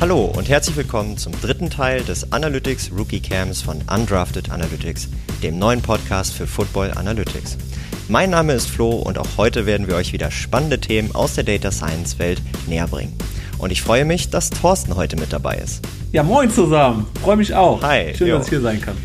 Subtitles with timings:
[0.00, 5.10] Hallo und herzlich willkommen zum dritten Teil des Analytics Rookie Camps von Undrafted Analytics,
[5.42, 7.58] dem neuen Podcast für Football Analytics.
[8.08, 11.44] Mein Name ist Flo und auch heute werden wir euch wieder spannende Themen aus der
[11.44, 13.12] Data Science Welt näher bringen.
[13.58, 15.82] Und ich freue mich, dass Thorsten heute mit dabei ist.
[16.12, 17.06] Ja, moin zusammen.
[17.20, 17.82] Freue mich auch.
[17.82, 18.14] Hi.
[18.16, 18.38] Schön, jo.
[18.38, 18.96] dass ich hier sein kann.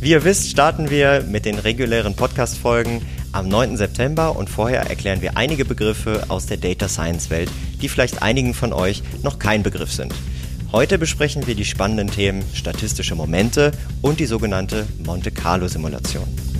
[0.00, 3.02] Wie ihr wisst, starten wir mit den regulären Podcast-Folgen
[3.32, 3.76] am 9.
[3.76, 7.50] September und vorher erklären wir einige Begriffe aus der Data Science Welt,
[7.80, 10.14] die vielleicht einigen von euch noch kein Begriff sind.
[10.70, 16.51] Heute besprechen wir die spannenden Themen statistische Momente und die sogenannte Monte Carlo Simulation.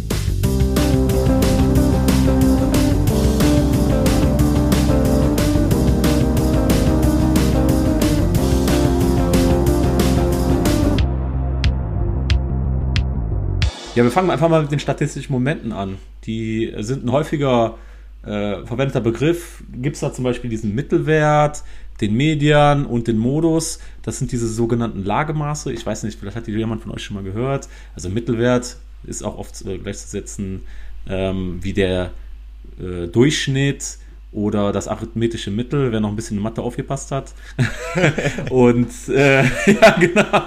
[13.95, 15.99] Ja, wir fangen einfach mal mit den statistischen Momenten an.
[16.25, 17.77] Die sind ein häufiger
[18.23, 19.63] äh, verwendeter Begriff.
[19.71, 21.63] Gibt es da zum Beispiel diesen Mittelwert,
[22.01, 23.81] den Median und den Modus.
[24.01, 25.71] Das sind diese sogenannten Lagemaße.
[25.73, 27.69] Ich weiß nicht, vielleicht hat jemand von euch schon mal gehört.
[27.95, 30.63] Also Mittelwert ist auch oft äh, gleichzusetzen
[31.07, 32.13] ähm, wie der
[32.81, 33.99] äh, Durchschnitt
[34.33, 37.35] oder das arithmetische Mittel, wer noch ein bisschen in Mathe aufgepasst hat.
[38.51, 40.43] und äh, ja, genau,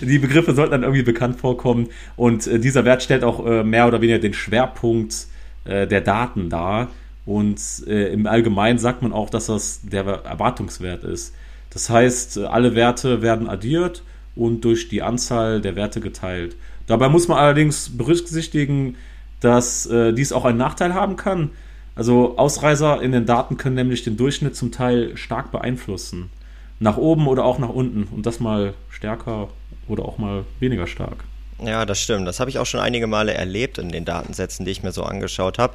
[0.00, 1.88] die Begriffe sollten dann irgendwie bekannt vorkommen.
[2.16, 5.28] Und äh, dieser Wert stellt auch äh, mehr oder weniger den Schwerpunkt
[5.64, 6.88] äh, der Daten dar.
[7.26, 11.34] Und äh, im Allgemeinen sagt man auch, dass das der Erwartungswert ist.
[11.70, 14.02] Das heißt, alle Werte werden addiert
[14.34, 16.56] und durch die Anzahl der Werte geteilt.
[16.86, 18.96] Dabei muss man allerdings berücksichtigen,
[19.40, 21.50] dass äh, dies auch einen Nachteil haben kann.
[21.98, 26.30] Also Ausreißer in den Daten können nämlich den Durchschnitt zum Teil stark beeinflussen.
[26.78, 28.04] Nach oben oder auch nach unten.
[28.04, 29.48] Und das mal stärker
[29.88, 31.24] oder auch mal weniger stark.
[31.60, 32.28] Ja, das stimmt.
[32.28, 35.02] Das habe ich auch schon einige Male erlebt in den Datensätzen, die ich mir so
[35.02, 35.74] angeschaut habe.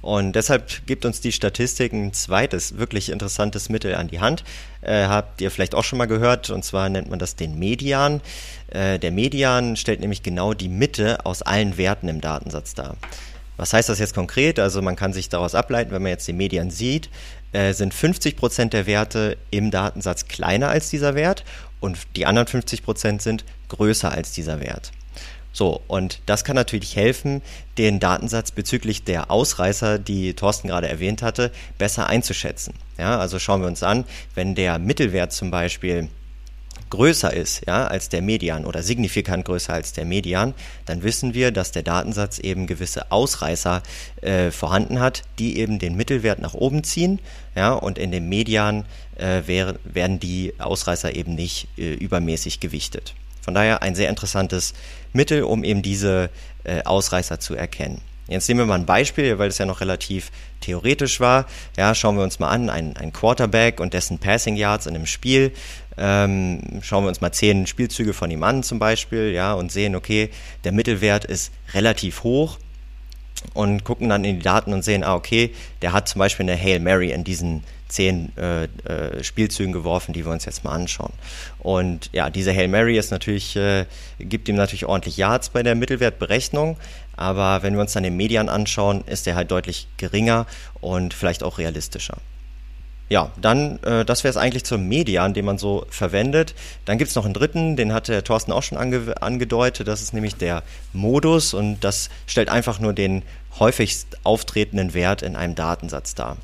[0.00, 4.44] Und deshalb gibt uns die Statistik ein zweites, wirklich interessantes Mittel an die Hand.
[4.80, 8.20] Äh, habt ihr vielleicht auch schon mal gehört, und zwar nennt man das den Median.
[8.68, 12.96] Äh, der Median stellt nämlich genau die Mitte aus allen Werten im Datensatz dar.
[13.56, 14.58] Was heißt das jetzt konkret?
[14.58, 17.08] Also man kann sich daraus ableiten, wenn man jetzt den Median sieht,
[17.52, 21.44] äh, sind 50 Prozent der Werte im Datensatz kleiner als dieser Wert
[21.80, 24.92] und die anderen 50 Prozent sind größer als dieser Wert.
[25.52, 27.40] So, und das kann natürlich helfen,
[27.78, 32.74] den Datensatz bezüglich der Ausreißer, die Thorsten gerade erwähnt hatte, besser einzuschätzen.
[32.98, 34.04] Ja, also schauen wir uns an,
[34.34, 36.08] wenn der Mittelwert zum Beispiel
[36.90, 40.54] größer ist ja, als der Median oder signifikant größer als der Median,
[40.86, 43.82] dann wissen wir, dass der Datensatz eben gewisse Ausreißer
[44.20, 47.18] äh, vorhanden hat, die eben den Mittelwert nach oben ziehen.
[47.56, 48.84] Ja, und in dem Median
[49.16, 53.14] äh, wär, werden die Ausreißer eben nicht äh, übermäßig gewichtet.
[53.42, 54.72] Von daher ein sehr interessantes
[55.12, 56.30] Mittel, um eben diese
[56.64, 58.00] äh, Ausreißer zu erkennen.
[58.26, 60.30] Jetzt nehmen wir mal ein Beispiel, weil es ja noch relativ
[60.60, 61.46] theoretisch war.
[61.76, 65.06] Ja, schauen wir uns mal an, ein, ein Quarterback und dessen Passing Yards in einem
[65.06, 65.52] Spiel.
[65.96, 69.94] Ähm, schauen wir uns mal zehn Spielzüge von ihm an zum Beispiel, ja, und sehen,
[69.94, 70.30] okay,
[70.64, 72.58] der Mittelwert ist relativ hoch
[73.52, 76.60] und gucken dann in die Daten und sehen, ah, okay, der hat zum Beispiel eine
[76.60, 77.62] Hail Mary in diesen
[77.94, 81.12] zehn äh, äh, Spielzügen geworfen, die wir uns jetzt mal anschauen.
[81.60, 83.86] Und ja, diese Hail Mary ist natürlich, äh,
[84.18, 86.76] gibt ihm natürlich ordentlich Yards bei der Mittelwertberechnung,
[87.16, 90.46] aber wenn wir uns dann den Median anschauen, ist der halt deutlich geringer
[90.80, 92.16] und vielleicht auch realistischer.
[93.10, 96.54] Ja, dann, äh, das wäre es eigentlich zum Median, den man so verwendet.
[96.86, 100.02] Dann gibt es noch einen dritten, den hat der Thorsten auch schon ange angedeutet, das
[100.02, 100.62] ist nämlich der
[100.92, 103.22] Modus und das stellt einfach nur den
[103.60, 106.38] häufigst auftretenden Wert in einem Datensatz dar.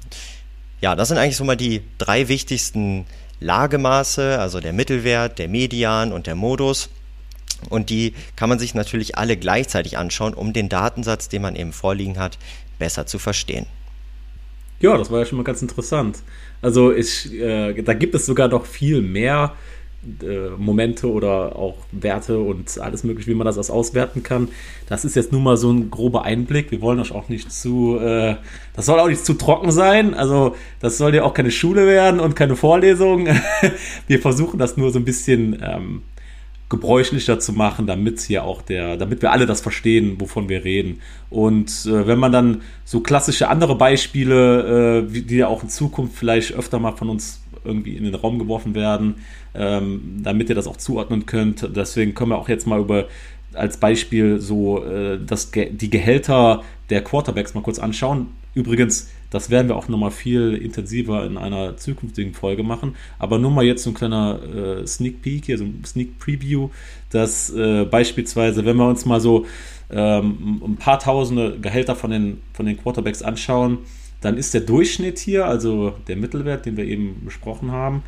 [0.80, 3.06] Ja, das sind eigentlich so mal die drei wichtigsten
[3.40, 6.88] Lagemaße, also der Mittelwert, der Median und der Modus.
[7.68, 11.72] Und die kann man sich natürlich alle gleichzeitig anschauen, um den Datensatz, den man eben
[11.72, 12.38] vorliegen hat,
[12.78, 13.66] besser zu verstehen.
[14.80, 16.22] Ja, das war ja schon mal ganz interessant.
[16.62, 19.54] Also ich, äh, da gibt es sogar noch viel mehr
[20.22, 24.48] äh, Momente oder auch Werte und alles mögliche, wie man das auswerten kann.
[24.88, 26.70] Das ist jetzt nur mal so ein grober Einblick.
[26.70, 28.36] Wir wollen euch auch nicht zu, äh,
[28.74, 30.14] das soll auch nicht zu trocken sein.
[30.14, 33.28] Also das soll ja auch keine Schule werden und keine Vorlesung.
[34.06, 36.02] wir versuchen das nur so ein bisschen ähm,
[36.70, 41.02] gebräuchlicher zu machen, damit hier auch der, damit wir alle das verstehen, wovon wir reden.
[41.28, 46.16] Und äh, wenn man dann so klassische andere Beispiele, äh, die ja auch in Zukunft
[46.16, 49.16] vielleicht öfter mal von uns irgendwie in den Raum geworfen werden,
[49.54, 51.68] ähm, damit ihr das auch zuordnen könnt.
[51.76, 53.06] Deswegen können wir auch jetzt mal über
[53.52, 58.28] als Beispiel so äh, das, die Gehälter der Quarterbacks mal kurz anschauen.
[58.54, 62.96] Übrigens, das werden wir auch nochmal viel intensiver in einer zukünftigen Folge machen.
[63.18, 66.70] Aber nur mal jetzt so ein kleiner äh, Sneak Peek, hier so ein Sneak Preview,
[67.10, 69.46] dass äh, beispielsweise, wenn wir uns mal so
[69.88, 73.78] ähm, ein paar tausende Gehälter von den, von den Quarterbacks anschauen,
[74.20, 78.02] dann ist der Durchschnitt hier, also der Mittelwert, den wir eben besprochen haben,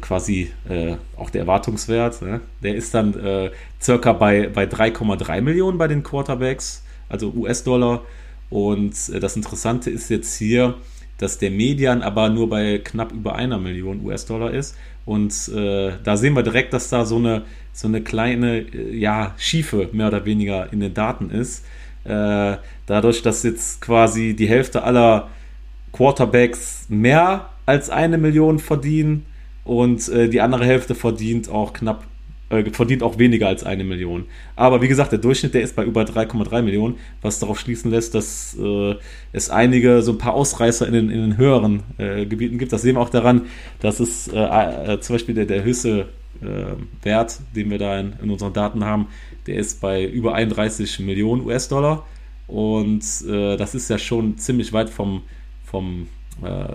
[0.00, 2.40] quasi äh, auch der Erwartungswert, ne?
[2.62, 3.50] der ist dann äh,
[3.80, 8.02] circa bei, bei 3,3 Millionen bei den Quarterbacks, also US-Dollar.
[8.48, 10.74] Und äh, das Interessante ist jetzt hier,
[11.18, 14.76] dass der Median aber nur bei knapp über einer Million US-Dollar ist.
[15.04, 17.42] Und äh, da sehen wir direkt, dass da so eine,
[17.72, 21.64] so eine kleine, äh, ja, Schiefe mehr oder weniger in den Daten ist.
[22.04, 22.56] Äh,
[22.86, 25.28] dadurch, dass jetzt quasi die Hälfte aller
[25.92, 29.26] Quarterbacks mehr als eine Million verdienen
[29.64, 32.04] und äh, die andere Hälfte verdient auch knapp
[32.52, 34.26] äh, verdient auch weniger als eine Million.
[34.56, 38.14] Aber wie gesagt, der Durchschnitt, der ist bei über 3,3 Millionen, was darauf schließen lässt,
[38.14, 38.94] dass äh,
[39.32, 42.72] es einige, so ein paar Ausreißer in den, in den höheren äh, Gebieten gibt.
[42.72, 43.42] Das sehen wir auch daran,
[43.80, 46.08] dass es äh, zum Beispiel der, der höchste
[46.42, 49.08] äh, Wert, den wir da in, in, unseren Daten haben,
[49.46, 52.06] der ist bei über 31 Millionen US-Dollar.
[52.48, 55.22] Und das ist ja schon ziemlich weit vom,
[55.64, 56.08] vom,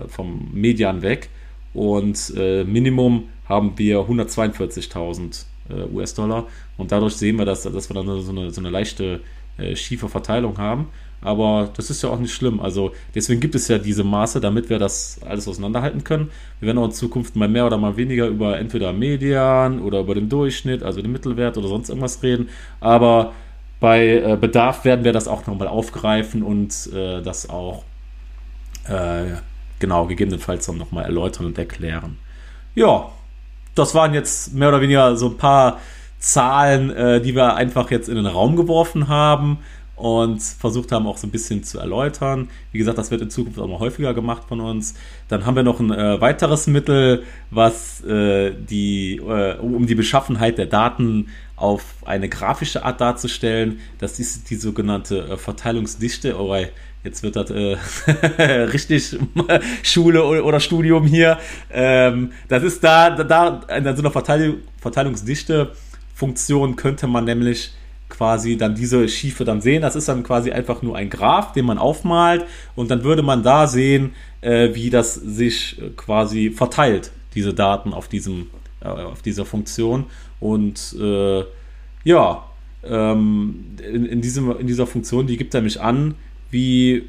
[0.08, 1.28] vom Median weg.
[1.72, 6.46] Und Minimum haben wir 142.000 äh, US-Dollar.
[6.76, 9.20] Und dadurch sehen wir, dass, dass wir dann so eine, so eine leichte
[9.56, 10.88] äh, schiefe Verteilung haben.
[11.20, 12.60] Aber das ist ja auch nicht schlimm.
[12.60, 16.30] Also deswegen gibt es ja diese Maße, damit wir das alles auseinanderhalten können.
[16.60, 20.14] Wir werden auch in Zukunft mal mehr oder mal weniger über entweder Median oder über
[20.14, 22.48] den Durchschnitt, also den Mittelwert oder sonst irgendwas reden.
[22.80, 23.32] Aber
[23.80, 27.82] bei äh, Bedarf werden wir das auch nochmal aufgreifen und äh, das auch
[28.86, 29.36] äh,
[29.80, 32.16] genau gegebenenfalls dann nochmal erläutern und erklären.
[32.74, 33.10] Ja,
[33.74, 35.80] das waren jetzt mehr oder weniger so ein paar
[36.20, 39.58] Zahlen, äh, die wir einfach jetzt in den Raum geworfen haben
[39.98, 42.48] und versucht haben auch so ein bisschen zu erläutern.
[42.70, 44.94] Wie gesagt, das wird in Zukunft auch mal häufiger gemacht von uns.
[45.28, 50.56] Dann haben wir noch ein äh, weiteres Mittel, was äh, die, äh, um die Beschaffenheit
[50.56, 53.80] der Daten auf eine grafische Art darzustellen.
[53.98, 56.38] Das ist die sogenannte äh, Verteilungsdichte.
[56.38, 56.54] Oh,
[57.02, 57.76] jetzt wird das äh,
[58.72, 59.18] richtig
[59.82, 61.38] Schule oder Studium hier.
[61.72, 65.72] Ähm, das ist da, da in so einer Verteilung, Verteilungsdichte
[66.14, 67.72] Funktion könnte man nämlich
[68.08, 69.82] quasi dann diese Schiefe dann sehen.
[69.82, 73.42] Das ist dann quasi einfach nur ein Graph, den man aufmalt und dann würde man
[73.42, 78.48] da sehen, äh, wie das sich quasi verteilt, diese Daten auf diesem,
[78.80, 80.06] äh, auf dieser Funktion.
[80.40, 81.44] Und äh,
[82.04, 82.44] ja,
[82.84, 86.14] ähm, in, in, diesem, in dieser Funktion, die gibt er mich an,
[86.50, 87.04] wie,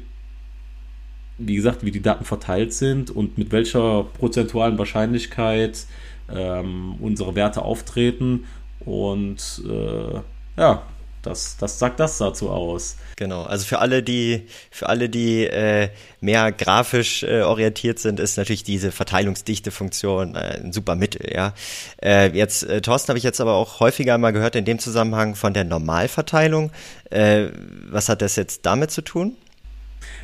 [1.38, 5.86] wie gesagt, wie die Daten verteilt sind und mit welcher prozentualen Wahrscheinlichkeit
[6.28, 8.44] ähm, unsere Werte auftreten.
[8.80, 10.20] Und äh,
[10.60, 10.82] ja,
[11.22, 12.96] das, das sagt das dazu aus.
[13.16, 15.90] Genau, also für alle, die, für alle, die äh,
[16.20, 21.54] mehr grafisch äh, orientiert sind, ist natürlich diese Verteilungsdichte-Funktion äh, ein super Mittel, ja.
[22.02, 25.34] Äh, jetzt, äh, Thorsten, habe ich jetzt aber auch häufiger mal gehört in dem Zusammenhang
[25.34, 26.70] von der Normalverteilung.
[27.10, 27.48] Äh,
[27.90, 29.36] was hat das jetzt damit zu tun?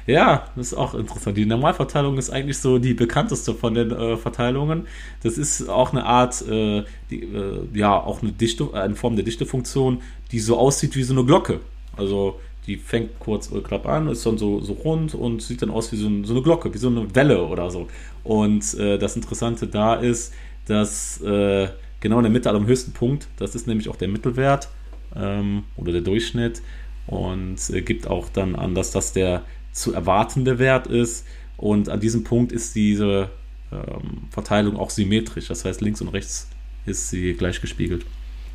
[0.06, 1.36] Ja, das ist auch interessant.
[1.36, 4.86] Die Normalverteilung ist eigentlich so die bekannteste von den äh, Verteilungen.
[5.22, 9.24] Das ist auch eine Art, äh, die, äh, ja, auch eine Dichte, eine Form der
[9.24, 10.02] Dichtefunktion,
[10.32, 11.60] die so aussieht wie so eine Glocke.
[11.96, 15.70] Also die fängt kurz oder knapp an, ist dann so, so rund und sieht dann
[15.70, 17.88] aus wie so, ein, so, eine Glocke, wie so eine Welle oder so.
[18.24, 20.32] Und äh, das Interessante da ist,
[20.66, 21.68] dass äh,
[22.00, 24.68] genau in der Mitte, am höchsten Punkt, das ist nämlich auch der Mittelwert
[25.14, 26.60] ähm, oder der Durchschnitt
[27.06, 29.44] und äh, gibt auch dann an, dass das der
[29.76, 31.24] zu erwartende Wert ist.
[31.56, 33.30] Und an diesem Punkt ist diese
[33.72, 35.48] ähm, Verteilung auch symmetrisch.
[35.48, 36.48] Das heißt, links und rechts
[36.84, 38.04] ist sie gleich gespiegelt.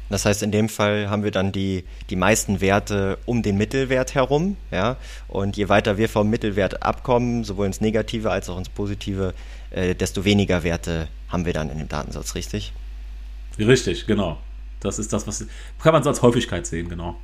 [0.09, 4.13] Das heißt, in dem Fall haben wir dann die, die meisten Werte um den Mittelwert
[4.13, 4.97] herum, ja.
[5.29, 9.33] Und je weiter wir vom Mittelwert abkommen, sowohl ins Negative als auch ins Positive,
[9.69, 12.73] äh, desto weniger Werte haben wir dann in dem Datensatz, richtig?
[13.57, 14.37] Richtig, genau.
[14.81, 15.45] Das ist das, was
[15.81, 17.15] kann man so als Häufigkeit sehen, genau.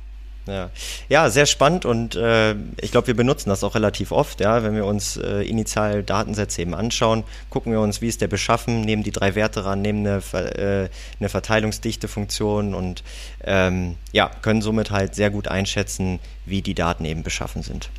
[0.48, 0.70] Ja.
[1.08, 4.74] ja, sehr spannend und äh, ich glaube, wir benutzen das auch relativ oft, ja, wenn
[4.74, 9.02] wir uns äh, initial Datensätze eben anschauen, gucken wir uns, wie ist der beschaffen, nehmen
[9.02, 10.88] die drei Werte ran, nehmen eine, äh,
[11.20, 13.02] eine Verteilungsdichte-Funktion und
[13.44, 17.90] ähm, ja, können somit halt sehr gut einschätzen, wie die Daten eben beschaffen sind.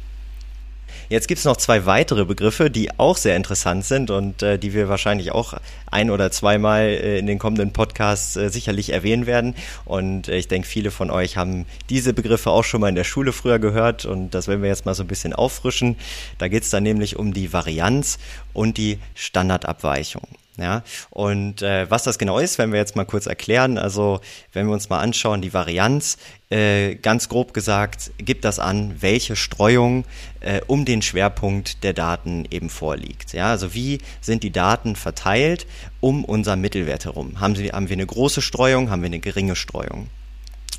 [1.10, 4.74] Jetzt gibt es noch zwei weitere Begriffe, die auch sehr interessant sind und äh, die
[4.74, 5.54] wir wahrscheinlich auch
[5.92, 9.56] ein oder zweimal äh, in den kommenden Podcasts äh, sicherlich erwähnen werden.
[9.86, 13.04] Und äh, ich denke, viele von euch haben diese Begriffe auch schon mal in der
[13.04, 15.96] Schule früher gehört und das werden wir jetzt mal so ein bisschen auffrischen.
[16.38, 18.20] Da geht es dann nämlich um die Varianz
[18.54, 20.28] und die Standardabweichung.
[20.60, 23.78] Ja, und äh, was das genau ist, werden wir jetzt mal kurz erklären.
[23.78, 24.22] Also,
[24.54, 26.18] wenn wir uns mal anschauen, die Varianz,
[26.50, 30.06] äh, ganz grob gesagt, gibt das an, welche Streuung
[30.40, 33.34] äh, um den Schwerpunkt der Daten eben vorliegt.
[33.34, 35.68] Ja, also wie sind die Daten verteilt
[36.00, 37.40] um unser Mittelwert herum?
[37.40, 40.10] Haben, sie, haben wir eine große Streuung, haben wir eine geringe Streuung?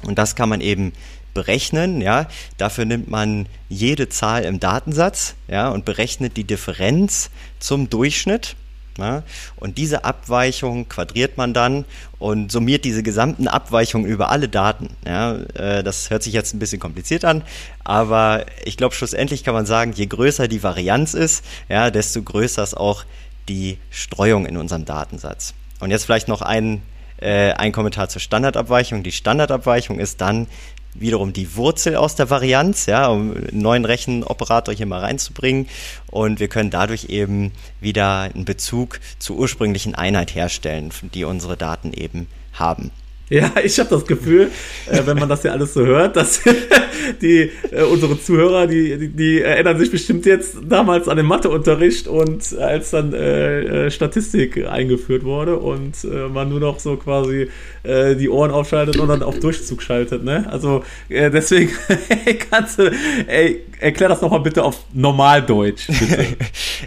[0.02, 0.92] Und das kann man eben
[1.34, 2.26] berechnen, ja.
[2.56, 8.56] Dafür nimmt man jede Zahl im Datensatz, ja, und berechnet die Differenz zum Durchschnitt
[9.00, 9.23] Ne?
[9.57, 11.87] Und diese Abweichung quadriert man dann
[12.19, 14.90] und summiert diese gesamten Abweichungen über alle Daten.
[15.07, 15.37] Ja?
[15.54, 17.42] Äh, das hört sich jetzt ein bisschen kompliziert an,
[17.83, 22.62] aber ich glaube, schlussendlich kann man sagen, je größer die Varianz ist, ja, desto größer
[22.62, 23.04] ist auch
[23.49, 25.54] die Streuung in unserem Datensatz.
[25.80, 26.83] Und jetzt vielleicht noch ein,
[27.16, 29.02] äh, ein Kommentar zur Standardabweichung.
[29.02, 30.47] Die Standardabweichung ist dann
[30.94, 35.68] wiederum die Wurzel aus der Varianz, ja, um einen neuen Rechenoperator hier mal reinzubringen.
[36.09, 41.92] Und wir können dadurch eben wieder einen Bezug zur ursprünglichen Einheit herstellen, die unsere Daten
[41.92, 42.90] eben haben.
[43.40, 44.50] Ja, ich habe das Gefühl,
[44.90, 46.40] äh, wenn man das ja alles so hört, dass
[47.22, 52.08] die äh, unsere Zuhörer, die, die, die, erinnern sich bestimmt jetzt damals an den Matheunterricht
[52.08, 57.49] und als dann äh, äh Statistik eingeführt wurde und äh, man nur noch so quasi
[57.84, 60.25] äh, die Ohren aufschaltet und dann auf Durchzug schaltet.
[60.25, 60.49] Ne?
[60.50, 61.70] Also deswegen
[62.50, 62.90] kannst du,
[63.28, 65.87] ey, erklär das nochmal bitte auf Normaldeutsch.
[65.87, 66.26] Bitte.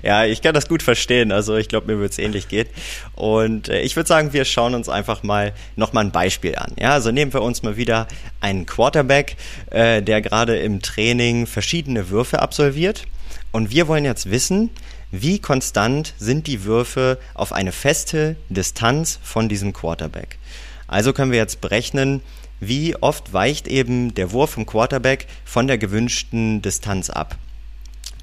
[0.03, 1.31] ja, ich kann das gut verstehen.
[1.31, 2.67] Also ich glaube, mir wird es ähnlich gehen.
[3.15, 6.73] Und ich würde sagen, wir schauen uns einfach mal nochmal ein Beispiel an.
[6.79, 8.07] Ja, also nehmen wir uns mal wieder
[8.41, 9.35] einen Quarterback,
[9.71, 13.03] äh, der gerade im Training verschiedene Würfe absolviert.
[13.51, 14.69] Und wir wollen jetzt wissen,
[15.11, 20.39] wie konstant sind die Würfe auf eine feste Distanz von diesem Quarterback.
[20.87, 22.21] Also können wir jetzt berechnen,
[22.59, 27.37] wie oft weicht eben der Wurf vom Quarterback von der gewünschten Distanz ab.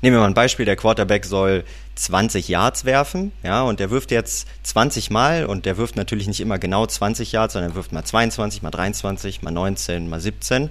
[0.02, 1.64] Nehmen wir mal ein Beispiel, der Quarterback soll
[1.96, 6.40] 20 Yards werfen, ja, und der wirft jetzt 20 Mal und der wirft natürlich nicht
[6.40, 10.70] immer genau 20 Yards, sondern er wirft mal 22, mal 23, mal 19, mal 17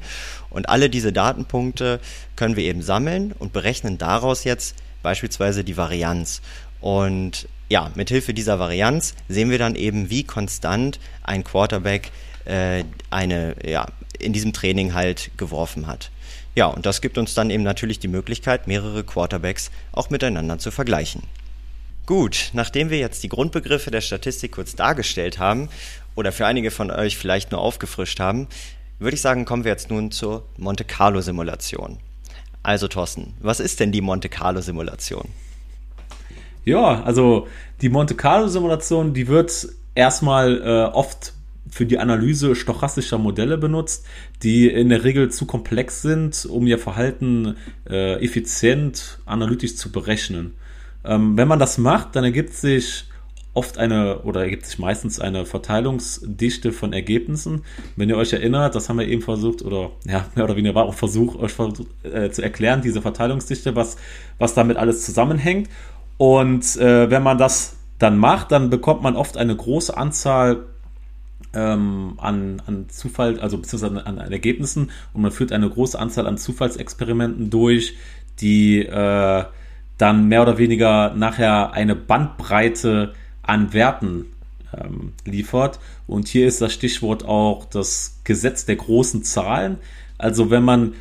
[0.49, 1.99] und alle diese Datenpunkte
[2.35, 6.41] können wir eben sammeln und berechnen daraus jetzt beispielsweise die Varianz
[6.81, 12.11] und ja, mithilfe dieser Varianz sehen wir dann eben, wie konstant ein Quarterback
[12.45, 13.85] äh, eine, ja,
[14.17, 16.09] in diesem Training halt geworfen hat.
[16.59, 20.71] Ja, und das gibt uns dann eben natürlich die Möglichkeit, mehrere Quarterbacks auch miteinander zu
[20.71, 21.23] vergleichen.
[22.05, 25.69] Gut, nachdem wir jetzt die Grundbegriffe der Statistik kurz dargestellt haben
[26.15, 28.49] oder für einige von euch vielleicht nur aufgefrischt haben,
[28.99, 31.99] würde ich sagen, kommen wir jetzt nun zur Monte Carlo Simulation.
[32.61, 35.29] Also Thorsten, was ist denn die Monte Carlo Simulation?
[36.65, 37.47] Ja, also
[37.79, 41.31] die Monte Carlo Simulation, die wird erstmal äh, oft
[41.69, 44.05] für die Analyse stochastischer Modelle benutzt,
[44.43, 47.55] die in der Regel zu komplex sind, um ihr Verhalten
[47.89, 50.53] äh, effizient analytisch zu berechnen.
[51.03, 53.05] Ähm, wenn man das macht, dann ergibt sich
[53.53, 57.63] oft eine oder ergibt sich meistens eine Verteilungsdichte von Ergebnissen.
[57.95, 60.85] Wenn ihr euch erinnert, das haben wir eben versucht, oder ja, mehr oder weniger war
[60.85, 63.97] auch Versuch, euch versucht, äh, zu erklären, diese Verteilungsdichte, was,
[64.37, 65.69] was damit alles zusammenhängt.
[66.17, 70.65] Und äh, wenn man das dann macht, dann bekommt man oft eine große Anzahl
[71.53, 76.27] ähm, an, an Zufall, also beziehungsweise an, an, Ergebnissen und man führt eine große Anzahl
[76.27, 77.95] an Zufallsexperimenten durch,
[78.39, 79.43] die äh,
[79.97, 84.25] dann mehr oder weniger nachher eine Bandbreite an Werten
[84.77, 85.79] ähm, liefert.
[86.07, 89.77] Und hier ist das Stichwort auch das Gesetz der großen Zahlen.
[90.17, 90.93] Also wenn man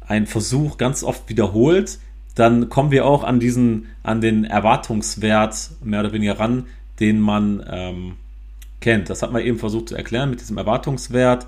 [0.00, 1.98] einen Versuch ganz oft wiederholt,
[2.34, 6.66] dann kommen wir auch an diesen, an den Erwartungswert mehr oder weniger ran,
[6.98, 8.16] den man ähm,
[8.80, 9.10] kennt.
[9.10, 11.46] Das hat man eben versucht zu erklären mit diesem Erwartungswert.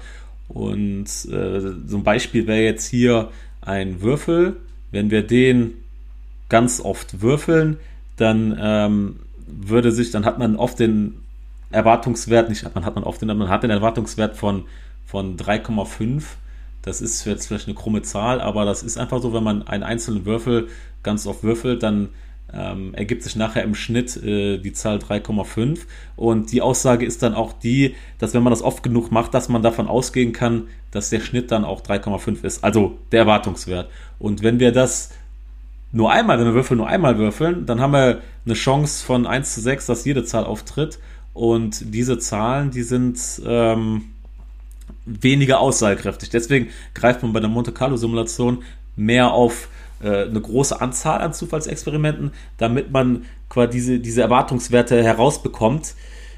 [0.48, 4.56] Und äh, so ein Beispiel wäre jetzt hier ein Würfel.
[4.90, 5.74] Wenn wir den
[6.48, 7.78] ganz oft würfeln,
[8.16, 11.14] dann ähm, würde sich, dann hat man oft den
[11.70, 14.64] Erwartungswert, nicht man hat man oft den, man hat den Erwartungswert von,
[15.06, 16.22] von 3,5.
[16.82, 19.82] Das ist jetzt vielleicht eine krumme Zahl, aber das ist einfach so, wenn man einen
[19.82, 20.68] einzelnen Würfel
[21.02, 22.10] ganz oft würfelt, dann
[22.54, 25.80] ähm, ergibt sich nachher im Schnitt äh, die Zahl 3,5.
[26.16, 29.48] Und die Aussage ist dann auch die, dass wenn man das oft genug macht, dass
[29.48, 32.62] man davon ausgehen kann, dass der Schnitt dann auch 3,5 ist.
[32.62, 33.90] Also der Erwartungswert.
[34.18, 35.10] Und wenn wir das
[35.92, 39.54] nur einmal, wenn wir Würfel nur einmal würfeln, dann haben wir eine Chance von 1
[39.54, 40.98] zu 6, dass jede Zahl auftritt.
[41.34, 44.04] Und diese Zahlen, die sind ähm,
[45.04, 46.30] weniger aussagekräftig.
[46.30, 48.62] Deswegen greift man bei der Monte Carlo Simulation
[48.96, 49.68] mehr auf
[50.02, 55.94] äh, eine große Anzahl an Zufallsexperimenten, damit man quasi diese, diese Erwartungswerte herausbekommt,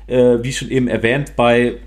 [0.07, 1.79] äh, wie schon eben erwähnt, bei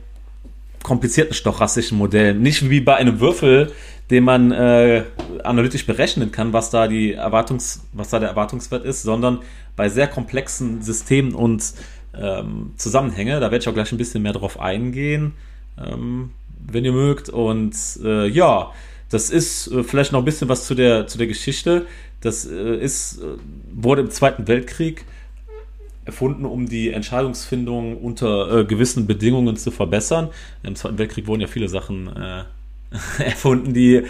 [0.84, 2.41] komplizierten stochastischen Modellen.
[2.41, 3.72] Nicht wie bei einem Würfel,
[4.10, 5.03] den man äh,
[5.43, 9.39] analytisch berechnen kann, was da die Erwartungs, was da der Erwartungswert ist, sondern
[9.75, 11.74] bei sehr komplexen Systemen und
[12.15, 13.39] ähm, Zusammenhänge.
[13.39, 15.34] Da werde ich auch gleich ein bisschen mehr drauf eingehen,
[15.77, 16.31] ähm,
[16.65, 17.29] wenn ihr mögt.
[17.29, 18.72] Und äh, ja,
[19.09, 21.85] das ist äh, vielleicht noch ein bisschen was zu der, zu der Geschichte.
[22.21, 23.37] Das äh, ist, äh,
[23.73, 25.05] wurde im Zweiten Weltkrieg
[26.05, 30.29] erfunden, um die Entscheidungsfindung unter gewissen Bedingungen zu verbessern.
[30.63, 32.09] Im Zweiten Weltkrieg wurden ja viele Sachen
[33.19, 34.03] erfunden, die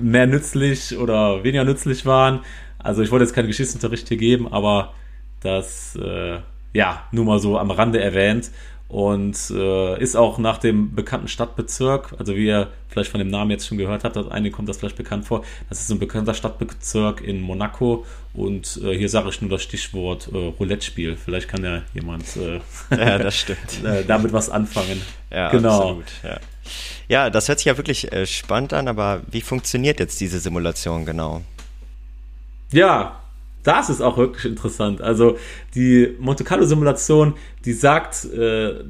[0.00, 2.40] mehr nützlich oder weniger nützlich waren.
[2.78, 4.94] Also ich wollte jetzt keinen Geschichtsunterricht hier geben, aber
[5.40, 6.38] das, äh,
[6.72, 8.50] ja, nur mal so am Rande erwähnt
[8.90, 13.52] und äh, ist auch nach dem bekannten Stadtbezirk, also wie ihr vielleicht von dem Namen
[13.52, 17.20] jetzt schon gehört habt, einige kommt das vielleicht bekannt vor, das ist ein bekannter Stadtbezirk
[17.20, 18.04] in Monaco
[18.34, 21.16] und äh, hier sage ich nur das Stichwort äh, Roulette-Spiel.
[21.16, 23.60] Vielleicht kann ja jemand äh, ja, das stimmt.
[23.84, 25.00] Äh, damit was anfangen.
[25.30, 25.78] Ja, genau.
[25.78, 26.40] Absolut, ja.
[27.08, 31.06] ja, das hört sich ja wirklich äh, spannend an, aber wie funktioniert jetzt diese Simulation
[31.06, 31.42] genau?
[32.72, 33.20] Ja,
[33.62, 35.00] das ist auch wirklich interessant.
[35.02, 35.36] Also
[35.74, 38.80] die Monte Carlo Simulation, die sagt äh,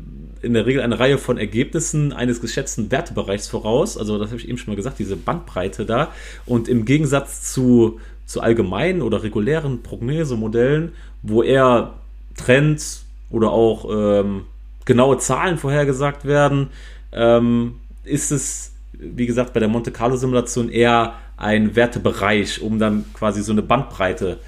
[0.43, 3.99] in der Regel eine Reihe von Ergebnissen eines geschätzten Wertebereichs voraus.
[3.99, 6.13] Also das habe ich eben schon mal gesagt, diese Bandbreite da.
[6.47, 11.95] Und im Gegensatz zu, zu allgemeinen oder regulären Prognosemodellen, wo eher
[12.37, 14.43] Trends oder auch ähm,
[14.85, 16.69] genaue Zahlen vorhergesagt werden,
[17.13, 23.05] ähm, ist es, wie gesagt, bei der Monte Carlo Simulation eher ein Wertebereich, um dann
[23.15, 24.39] quasi so eine Bandbreite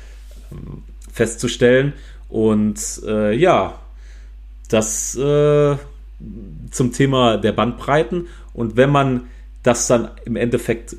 [1.12, 1.92] festzustellen.
[2.28, 3.78] Und äh, ja,
[4.68, 5.76] das äh,
[6.70, 8.28] zum Thema der Bandbreiten.
[8.54, 9.28] Und wenn man
[9.62, 10.96] das dann im Endeffekt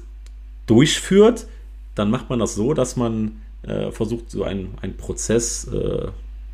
[0.68, 1.48] durchführt,
[1.96, 6.08] dann macht man das so, dass man äh, versucht, so einen, einen Prozess äh,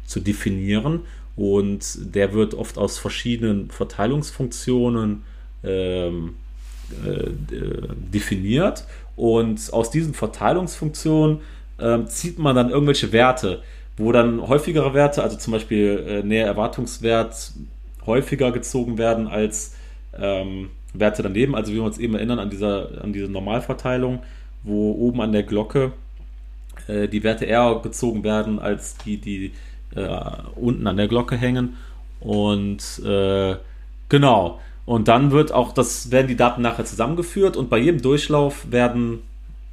[0.06, 1.02] zu definieren.
[1.36, 5.24] Und der wird oft aus verschiedenen Verteilungsfunktionen
[5.64, 6.36] ähm,
[7.06, 7.30] äh,
[8.12, 8.86] definiert.
[9.16, 11.40] Und aus diesen Verteilungsfunktionen
[11.82, 13.62] ähm, zieht man dann irgendwelche Werte,
[13.98, 17.52] wo dann häufigere Werte, also zum Beispiel äh, näher Erwartungswert,
[18.06, 19.76] häufiger gezogen werden als
[20.18, 21.56] ähm, Werte daneben.
[21.56, 24.20] Also wie wir uns eben erinnern an, dieser, an diese Normalverteilung,
[24.64, 25.92] wo oben an der Glocke
[26.88, 29.52] äh, die Werte eher gezogen werden als die, die
[29.96, 30.20] äh,
[30.56, 31.78] unten an der Glocke hängen.
[32.20, 33.56] Und äh,
[34.10, 34.60] genau.
[34.86, 39.20] Und dann wird auch das, werden die Daten nachher zusammengeführt und bei jedem Durchlauf werden,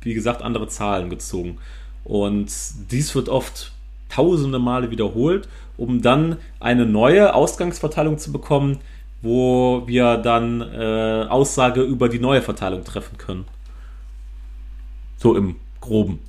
[0.02, 1.58] wie gesagt, andere Zahlen gezogen.
[2.06, 2.46] Und
[2.90, 3.72] dies wird oft
[4.08, 8.78] tausende Male wiederholt, um dann eine neue Ausgangsverteilung zu bekommen,
[9.22, 13.44] wo wir dann äh, Aussage über die neue Verteilung treffen können.
[15.16, 16.20] So im Groben.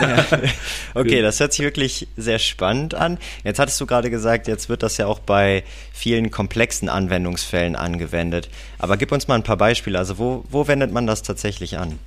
[0.00, 0.24] Ja.
[0.94, 3.18] Okay, das hört sich wirklich sehr spannend an.
[3.44, 5.62] Jetzt hattest du gerade gesagt, jetzt wird das ja auch bei
[5.92, 8.48] vielen komplexen Anwendungsfällen angewendet.
[8.78, 9.96] Aber gib uns mal ein paar Beispiele.
[9.96, 12.00] Also wo, wo wendet man das tatsächlich an?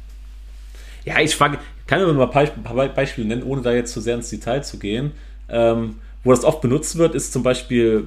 [1.06, 4.16] Ja, ich fange, kann mir mal ein paar Beispiele nennen, ohne da jetzt zu sehr
[4.16, 5.12] ins Detail zu gehen.
[5.50, 8.06] Ähm, wo das oft benutzt wird, ist zum Beispiel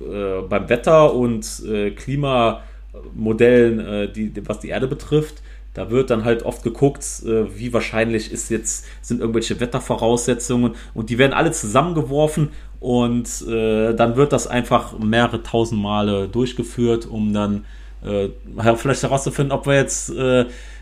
[0.00, 5.42] äh, beim Wetter- und äh, Klimamodellen, äh, die, was die Erde betrifft.
[5.74, 11.10] Da wird dann halt oft geguckt, äh, wie wahrscheinlich ist jetzt, sind irgendwelche Wettervoraussetzungen und
[11.10, 12.48] die werden alle zusammengeworfen
[12.80, 17.66] und äh, dann wird das einfach mehrere tausend Male durchgeführt, um dann
[18.02, 18.30] äh,
[18.76, 20.10] vielleicht herauszufinden, ob wir jetzt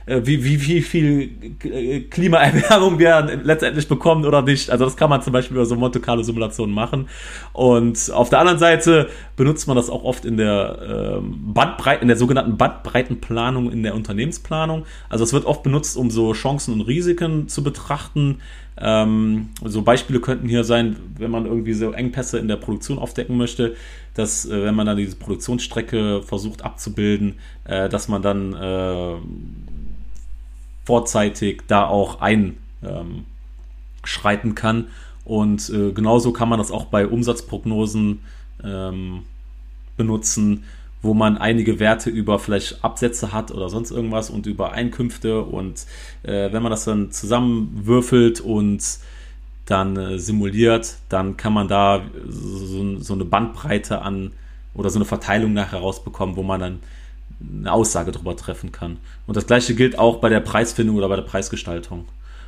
[0.09, 1.31] wie, wie, wie viel
[1.65, 4.71] äh, Klimaerwärmung wir letztendlich bekommen oder nicht.
[4.71, 7.09] Also das kann man zum Beispiel über so Monte Carlo Simulationen machen.
[7.53, 12.09] Und auf der anderen Seite benutzt man das auch oft in der ähm, Bandbreite, in
[12.09, 14.85] der sogenannten Bandbreitenplanung in der Unternehmensplanung.
[15.09, 18.41] Also es wird oft benutzt, um so Chancen und Risiken zu betrachten.
[18.81, 23.37] Ähm, so Beispiele könnten hier sein, wenn man irgendwie so Engpässe in der Produktion aufdecken
[23.37, 23.75] möchte,
[24.15, 29.15] dass äh, wenn man dann diese Produktionsstrecke versucht abzubilden, äh, dass man dann äh,
[30.89, 33.21] vorzeitig da auch einschreiten
[34.51, 34.87] ähm, kann.
[35.27, 38.21] Und äh, genauso kann man das auch bei Umsatzprognosen
[38.65, 39.25] ähm,
[39.99, 40.65] benutzen,
[41.03, 45.43] wo man einige Werte über vielleicht Absätze hat oder sonst irgendwas und über Einkünfte.
[45.43, 45.85] Und
[46.23, 48.83] äh, wenn man das dann zusammenwürfelt und
[49.67, 54.33] dann äh, simuliert, dann kann man da so, so, eine Bandbreite an
[54.73, 56.79] oder so eine Verteilung nachher rausbekommen, wo man dann
[57.41, 58.99] eine Aussage darüber treffen kann.
[59.27, 62.07] Und das gleiche gilt auch bei der Preisfindung oder bei der Preisgestaltung.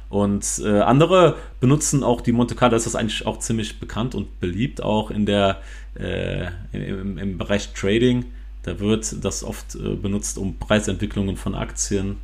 [0.09, 4.41] Und äh, andere benutzen auch die Monte Carlo, das ist eigentlich auch ziemlich bekannt und
[4.41, 5.61] beliebt, auch in der,
[5.95, 8.25] äh, im, im, Bereich Trading.
[8.65, 12.17] Da wird das oft äh, benutzt, um Preisentwicklungen von Aktien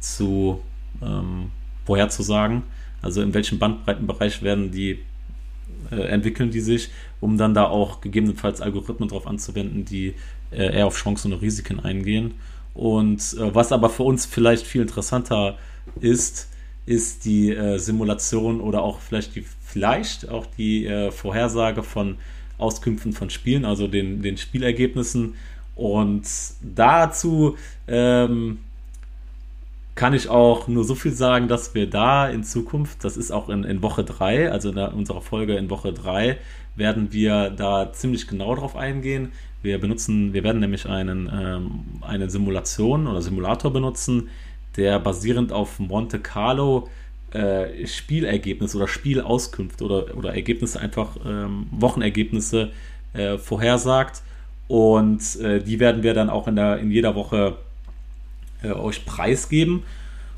[0.00, 0.60] zu
[1.02, 1.50] ähm,
[1.86, 2.62] vorherzusagen.
[3.00, 4.98] Also in welchem Bandbreitenbereich werden die
[5.90, 10.14] äh, entwickeln die sich, um dann da auch gegebenenfalls Algorithmen drauf anzuwenden, die
[10.50, 12.34] äh, eher auf Chancen und Risiken eingehen.
[12.74, 15.58] Und äh, was aber für uns vielleicht viel interessanter
[16.00, 16.48] ist,
[16.86, 22.16] ist die äh, Simulation oder auch vielleicht die, vielleicht auch die äh, Vorhersage von
[22.58, 25.34] Auskünften von Spielen, also den, den Spielergebnissen.
[25.74, 26.26] Und
[26.74, 27.56] dazu
[27.88, 28.58] ähm,
[29.94, 33.48] kann ich auch nur so viel sagen, dass wir da in Zukunft, das ist auch
[33.48, 36.38] in, in Woche 3, also in der, unserer Folge in Woche 3,
[36.76, 39.32] werden wir da ziemlich genau drauf eingehen.
[39.62, 44.28] Wir benutzen, wir werden nämlich einen, ähm, eine Simulation oder Simulator benutzen,
[44.76, 46.88] der basierend auf Monte Carlo
[47.32, 52.70] äh, Spielergebnisse oder Spielauskünfte oder, oder Ergebnisse, einfach ähm, Wochenergebnisse
[53.12, 54.22] äh, vorhersagt.
[54.68, 57.56] Und äh, die werden wir dann auch in, der, in jeder Woche
[58.62, 59.82] äh, euch preisgeben.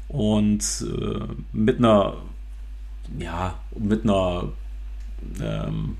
[0.08, 1.20] Und äh,
[1.52, 2.16] mit einer,
[3.18, 4.52] ja, mit einer
[5.40, 5.96] ähm,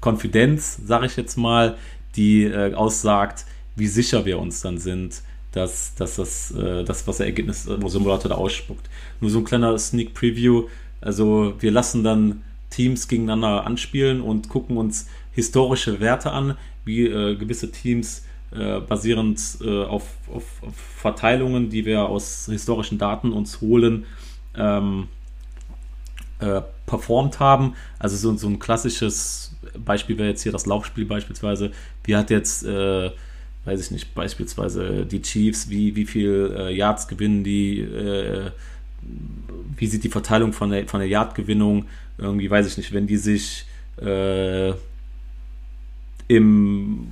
[0.00, 1.76] Konfidenz, sage ich jetzt mal,
[2.16, 7.18] die äh, aussagt, wie sicher wir uns dann sind, dass, dass das, äh, das, was
[7.18, 8.88] der Ergebnis-Simulator da ausspuckt.
[9.20, 10.68] Nur so ein kleiner Sneak Preview.
[11.00, 17.36] Also wir lassen dann Teams gegeneinander anspielen und gucken uns historische Werte an, wie äh,
[17.36, 23.60] gewisse Teams äh, basierend äh, auf, auf, auf, Verteilungen, die wir aus historischen Daten uns
[23.60, 24.04] holen,
[24.56, 25.08] ähm,
[26.38, 27.74] äh, performt haben.
[27.98, 31.72] Also so, so ein klassisches Beispiel wäre jetzt hier das Laufspiel beispielsweise.
[32.04, 33.10] Wie hat jetzt, äh,
[33.64, 38.50] weiß ich nicht, beispielsweise die Chiefs, wie, wie viel äh, Yards gewinnen die, äh,
[39.76, 41.86] wie sieht die Verteilung von der, von der Yardgewinnung,
[42.18, 43.66] irgendwie weiß ich nicht, wenn die sich
[44.00, 44.72] äh,
[46.28, 47.08] im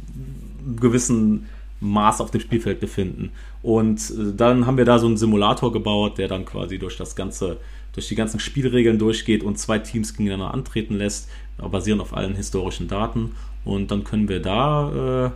[0.77, 1.47] gewissen
[1.81, 3.33] Maß auf dem Spielfeld befinden.
[3.63, 7.17] Und äh, dann haben wir da so einen Simulator gebaut, der dann quasi durch das
[7.17, 7.59] ganze,
[7.93, 12.89] durch die ganzen Spielregeln durchgeht und zwei Teams gegeneinander antreten lässt, basierend auf allen historischen
[12.89, 13.35] Daten.
[13.65, 15.33] Und dann können wir da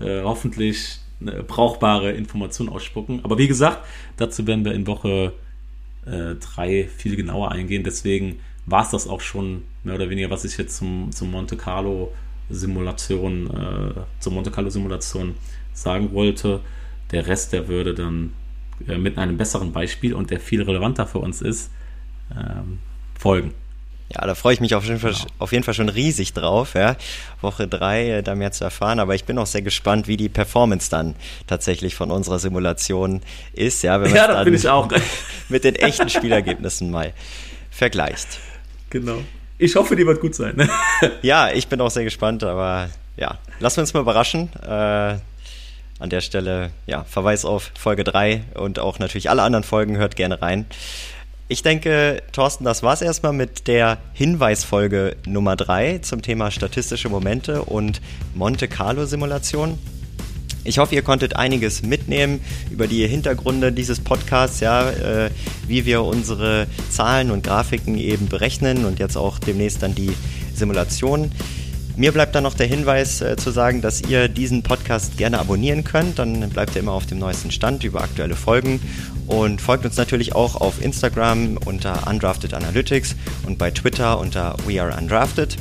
[0.00, 1.00] äh, äh, hoffentlich
[1.48, 3.20] brauchbare Information ausspucken.
[3.24, 3.86] Aber wie gesagt,
[4.18, 5.32] dazu werden wir in Woche
[6.04, 6.36] 3
[6.72, 7.84] äh, viel genauer eingehen.
[7.84, 11.56] Deswegen war es das auch schon mehr oder weniger, was ich jetzt zum, zum Monte
[11.56, 12.12] Carlo
[12.48, 15.34] Simulation, äh, zur Monte Carlo Simulation
[15.72, 16.60] sagen wollte.
[17.10, 18.32] Der Rest, der würde dann
[18.86, 21.70] äh, mit einem besseren Beispiel und der viel relevanter für uns ist,
[22.32, 22.78] ähm,
[23.18, 23.52] folgen.
[24.08, 25.26] Ja, da freue ich mich auf jeden, Fall, genau.
[25.40, 26.96] auf jeden Fall schon riesig drauf, ja.
[27.40, 30.28] Woche drei äh, da mehr zu erfahren, aber ich bin auch sehr gespannt, wie die
[30.28, 31.16] Performance dann
[31.48, 33.20] tatsächlich von unserer Simulation
[33.52, 34.88] ist, ja, wenn man ja, da bin ich auch.
[35.48, 37.12] mit den echten Spielergebnissen mal
[37.70, 38.38] vergleicht.
[38.90, 39.18] Genau.
[39.58, 40.68] Ich hoffe, die wird gut sein.
[41.22, 44.50] Ja, ich bin auch sehr gespannt, aber ja, lassen wir uns mal überraschen.
[44.62, 45.16] Äh,
[45.98, 50.14] an der Stelle, ja, Verweis auf Folge 3 und auch natürlich alle anderen Folgen, hört
[50.16, 50.66] gerne rein.
[51.48, 57.62] Ich denke, Thorsten, das war's erstmal mit der Hinweisfolge Nummer 3 zum Thema statistische Momente
[57.62, 58.00] und
[58.34, 59.78] Monte Carlo Simulation.
[60.66, 65.30] Ich hoffe, ihr konntet einiges mitnehmen über die Hintergründe dieses Podcasts, ja, äh,
[65.68, 70.12] wie wir unsere Zahlen und Grafiken eben berechnen und jetzt auch demnächst dann die
[70.54, 71.30] Simulation.
[71.96, 75.84] Mir bleibt dann noch der Hinweis äh, zu sagen, dass ihr diesen Podcast gerne abonnieren
[75.84, 76.18] könnt.
[76.18, 78.80] Dann bleibt ihr immer auf dem neuesten Stand über aktuelle Folgen
[79.26, 83.14] und folgt uns natürlich auch auf Instagram unter Undrafted Analytics
[83.46, 85.56] und bei Twitter unter We Are Undrafted.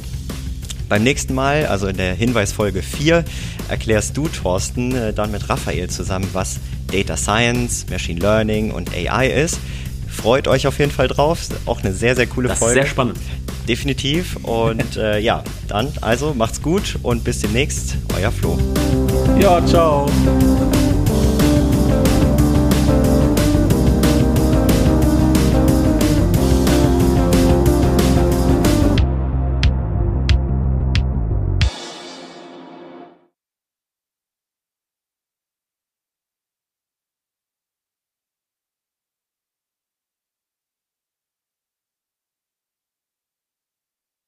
[0.87, 3.23] Beim nächsten Mal, also in der Hinweisfolge 4,
[3.69, 6.59] erklärst du, Thorsten, äh, dann mit Raphael zusammen, was
[6.91, 9.59] Data Science, Machine Learning und AI ist.
[10.07, 11.39] Freut euch auf jeden Fall drauf.
[11.65, 12.79] Auch eine sehr, sehr coole das Folge.
[12.79, 13.17] Ist sehr spannend.
[13.67, 14.37] Definitiv.
[14.43, 17.97] Und äh, ja, dann also macht's gut und bis demnächst.
[18.17, 18.57] Euer Flo.
[19.39, 20.09] Ja, ciao.